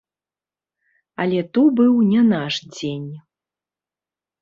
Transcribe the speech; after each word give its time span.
Але 1.25 1.39
то 1.57 1.61
быў 1.81 1.93
не 2.11 2.25
наш 2.33 2.53
дзень. 2.75 3.09